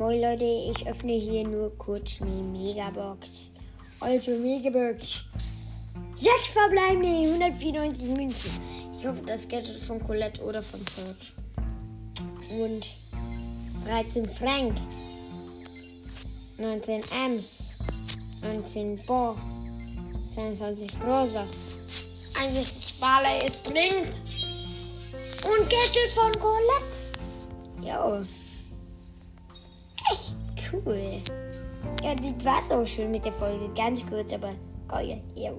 [0.00, 3.50] Moin Leute, ich öffne hier nur kurz eine Megabox.
[4.00, 5.24] Also Megabox.
[6.16, 8.50] Sechs verbleibende 194 Münzen.
[8.98, 11.34] Ich hoffe, das Gadget von Colette oder von Search.
[12.48, 12.88] Und
[13.84, 14.74] 13 Frank.
[16.56, 17.58] 19 Ems.
[18.40, 19.36] 19 Bo.
[20.34, 21.46] 22 Rosa.
[22.38, 24.22] 1 Barley es bringt.
[25.44, 27.18] Und Gadget von Colette.
[27.82, 28.24] Jo.
[30.10, 30.36] Echt
[30.72, 31.20] cool.
[32.02, 33.68] Ja, das war so schön mit der Folge.
[33.74, 34.52] Ganz kurz, aber
[34.88, 35.20] geil.
[35.34, 35.58] Jo.